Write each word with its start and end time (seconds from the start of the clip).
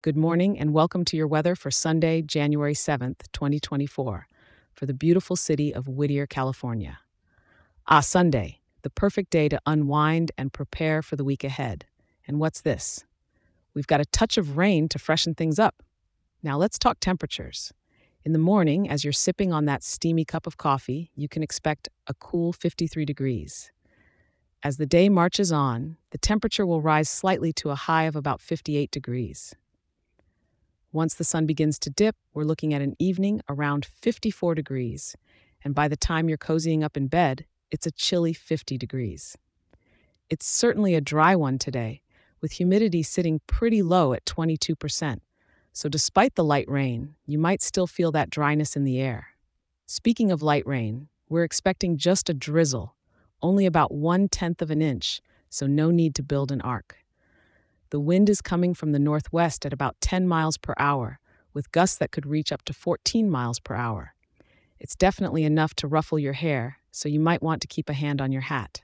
Good 0.00 0.16
morning 0.16 0.56
and 0.56 0.72
welcome 0.72 1.04
to 1.06 1.16
your 1.16 1.26
weather 1.26 1.56
for 1.56 1.72
Sunday, 1.72 2.22
January 2.22 2.72
7th, 2.72 3.22
2024, 3.32 4.28
for 4.72 4.86
the 4.86 4.94
beautiful 4.94 5.34
city 5.34 5.74
of 5.74 5.88
Whittier, 5.88 6.24
California. 6.24 7.00
Ah, 7.88 7.98
Sunday, 7.98 8.60
the 8.82 8.90
perfect 8.90 9.30
day 9.30 9.48
to 9.48 9.60
unwind 9.66 10.30
and 10.38 10.52
prepare 10.52 11.02
for 11.02 11.16
the 11.16 11.24
week 11.24 11.42
ahead. 11.42 11.84
And 12.28 12.38
what's 12.38 12.60
this? 12.60 13.06
We've 13.74 13.88
got 13.88 14.00
a 14.00 14.04
touch 14.04 14.38
of 14.38 14.56
rain 14.56 14.88
to 14.90 15.00
freshen 15.00 15.34
things 15.34 15.58
up. 15.58 15.82
Now 16.44 16.56
let's 16.56 16.78
talk 16.78 17.00
temperatures. 17.00 17.72
In 18.24 18.32
the 18.32 18.38
morning, 18.38 18.88
as 18.88 19.02
you're 19.02 19.12
sipping 19.12 19.52
on 19.52 19.64
that 19.64 19.82
steamy 19.82 20.24
cup 20.24 20.46
of 20.46 20.56
coffee, 20.56 21.10
you 21.16 21.28
can 21.28 21.42
expect 21.42 21.88
a 22.06 22.14
cool 22.14 22.52
53 22.52 23.04
degrees. 23.04 23.72
As 24.62 24.76
the 24.76 24.86
day 24.86 25.08
marches 25.08 25.50
on, 25.50 25.96
the 26.12 26.18
temperature 26.18 26.64
will 26.64 26.80
rise 26.80 27.08
slightly 27.08 27.52
to 27.54 27.70
a 27.70 27.74
high 27.74 28.04
of 28.04 28.14
about 28.14 28.40
58 28.40 28.92
degrees. 28.92 29.56
Once 30.92 31.14
the 31.14 31.24
sun 31.24 31.44
begins 31.44 31.78
to 31.78 31.90
dip, 31.90 32.16
we're 32.32 32.44
looking 32.44 32.72
at 32.72 32.80
an 32.80 32.94
evening 32.98 33.42
around 33.50 33.84
54 33.84 34.54
degrees, 34.54 35.14
and 35.62 35.74
by 35.74 35.86
the 35.86 35.98
time 35.98 36.28
you're 36.30 36.38
cozying 36.38 36.82
up 36.82 36.96
in 36.96 37.08
bed, 37.08 37.44
it's 37.70 37.86
a 37.86 37.90
chilly 37.90 38.32
50 38.32 38.78
degrees. 38.78 39.36
It's 40.30 40.46
certainly 40.46 40.94
a 40.94 41.02
dry 41.02 41.36
one 41.36 41.58
today, 41.58 42.00
with 42.40 42.52
humidity 42.52 43.02
sitting 43.02 43.42
pretty 43.46 43.82
low 43.82 44.14
at 44.14 44.24
22%. 44.24 45.20
So, 45.74 45.90
despite 45.90 46.36
the 46.36 46.44
light 46.44 46.68
rain, 46.70 47.16
you 47.26 47.38
might 47.38 47.60
still 47.60 47.86
feel 47.86 48.10
that 48.12 48.30
dryness 48.30 48.74
in 48.74 48.84
the 48.84 48.98
air. 48.98 49.28
Speaking 49.86 50.32
of 50.32 50.42
light 50.42 50.66
rain, 50.66 51.08
we're 51.28 51.44
expecting 51.44 51.98
just 51.98 52.30
a 52.30 52.34
drizzle, 52.34 52.96
only 53.42 53.66
about 53.66 53.92
one 53.92 54.28
tenth 54.28 54.62
of 54.62 54.70
an 54.70 54.80
inch, 54.80 55.20
so 55.50 55.66
no 55.66 55.90
need 55.90 56.14
to 56.14 56.22
build 56.22 56.50
an 56.50 56.62
ark. 56.62 56.96
The 57.90 58.00
wind 58.00 58.28
is 58.28 58.42
coming 58.42 58.74
from 58.74 58.92
the 58.92 58.98
northwest 58.98 59.64
at 59.64 59.72
about 59.72 60.00
10 60.00 60.28
miles 60.28 60.58
per 60.58 60.74
hour, 60.78 61.20
with 61.54 61.72
gusts 61.72 61.96
that 61.98 62.10
could 62.10 62.26
reach 62.26 62.52
up 62.52 62.62
to 62.66 62.72
14 62.72 63.30
miles 63.30 63.58
per 63.58 63.74
hour. 63.74 64.14
It's 64.78 64.94
definitely 64.94 65.44
enough 65.44 65.74
to 65.76 65.88
ruffle 65.88 66.18
your 66.18 66.34
hair, 66.34 66.78
so 66.90 67.08
you 67.08 67.18
might 67.18 67.42
want 67.42 67.62
to 67.62 67.66
keep 67.66 67.88
a 67.88 67.94
hand 67.94 68.20
on 68.20 68.30
your 68.30 68.42
hat. 68.42 68.82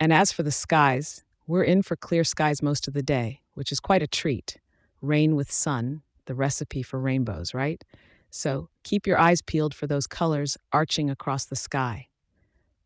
And 0.00 0.12
as 0.12 0.32
for 0.32 0.42
the 0.42 0.50
skies, 0.50 1.22
we're 1.46 1.62
in 1.62 1.82
for 1.82 1.94
clear 1.94 2.24
skies 2.24 2.62
most 2.62 2.88
of 2.88 2.94
the 2.94 3.02
day, 3.02 3.42
which 3.54 3.70
is 3.70 3.78
quite 3.78 4.02
a 4.02 4.08
treat. 4.08 4.58
Rain 5.00 5.36
with 5.36 5.50
sun, 5.50 6.02
the 6.26 6.34
recipe 6.34 6.82
for 6.82 6.98
rainbows, 6.98 7.54
right? 7.54 7.84
So 8.30 8.68
keep 8.82 9.06
your 9.06 9.18
eyes 9.18 9.42
peeled 9.42 9.74
for 9.74 9.86
those 9.86 10.06
colors 10.06 10.56
arching 10.72 11.10
across 11.10 11.44
the 11.44 11.56
sky. 11.56 12.08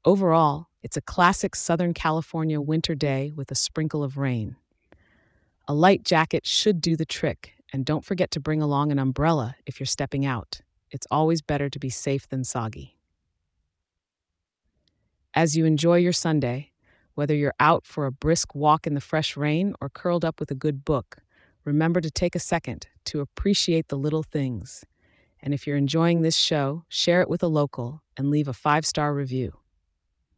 Overall, 0.05 0.69
it's 0.83 0.97
a 0.97 1.01
classic 1.01 1.57
Southern 1.57 1.95
California 1.95 2.61
winter 2.61 2.95
day 2.95 3.33
with 3.35 3.51
a 3.51 3.55
sprinkle 3.55 4.05
of 4.05 4.19
rain. 4.19 4.57
A 5.69 5.75
light 5.75 6.05
jacket 6.05 6.47
should 6.47 6.81
do 6.81 6.95
the 6.95 7.05
trick, 7.05 7.55
and 7.73 7.85
don't 7.85 8.05
forget 8.05 8.31
to 8.31 8.41
bring 8.41 8.63
along 8.63 8.93
an 8.93 9.01
umbrella 9.01 9.57
if 9.67 9.81
you're 9.81 9.87
stepping 9.87 10.25
out. 10.25 10.61
It's 10.93 11.09
always 11.11 11.43
better 11.43 11.69
to 11.69 11.79
be 11.81 11.91
safe 11.91 12.29
than 12.29 12.45
soggy. 12.45 12.97
As 15.35 15.57
you 15.57 15.65
enjoy 15.65 15.97
your 15.97 16.13
Sunday, 16.13 16.71
whether 17.17 17.35
you're 17.35 17.53
out 17.59 17.85
for 17.85 18.07
a 18.07 18.13
brisk 18.13 18.55
walk 18.55 18.87
in 18.87 18.95
the 18.95 19.01
fresh 19.01 19.37
rain 19.37 19.75
or 19.81 19.89
curled 19.89 20.25
up 20.25 20.39
with 20.39 20.53
a 20.53 20.55
good 20.55 20.85
book, 20.85 21.17
remember 21.65 22.01
to 22.01 22.13
take 22.13 22.37
a 22.37 22.41
second 22.41 22.87
to 23.07 23.19
appreciate 23.19 23.89
the 23.89 23.99
little 23.99 24.23
things. 24.23 24.85
And 25.43 25.53
if 25.53 25.67
you're 25.67 25.77
enjoying 25.77 26.23
this 26.23 26.37
show, 26.37 26.85
share 26.89 27.23
it 27.23 27.29
with 27.29 27.43
a 27.43 27.49
local 27.49 28.03
and 28.17 28.31
leave 28.31 28.47
a 28.47 28.53
five 28.53 28.87
star 28.87 29.13
review. 29.13 29.59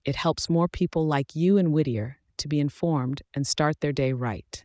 It 0.07 0.17
helps 0.17 0.49
more 0.49 0.69
people 0.69 1.07
like 1.07 1.37
you 1.37 1.59
and 1.59 1.71
Whittier 1.71 2.17
to 2.39 2.49
be 2.49 2.61
informed 2.61 3.21
and 3.35 3.47
start 3.47 3.81
their 3.81 3.93
day 3.93 4.15
right. 4.15 4.65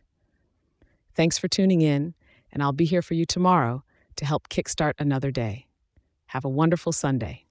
Thanks 1.14 1.38
for 1.38 1.48
tuning 1.48 1.80
in, 1.80 2.14
and 2.52 2.62
I'll 2.62 2.72
be 2.72 2.84
here 2.84 3.02
for 3.02 3.14
you 3.14 3.24
tomorrow 3.24 3.84
to 4.16 4.24
help 4.24 4.48
kickstart 4.48 4.94
another 4.98 5.30
day. 5.30 5.66
Have 6.26 6.44
a 6.44 6.48
wonderful 6.48 6.92
Sunday. 6.92 7.42